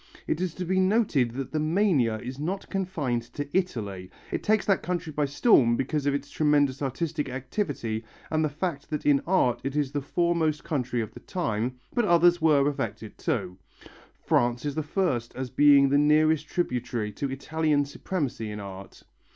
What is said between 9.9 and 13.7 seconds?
the foremost country of the time; but others were affected too.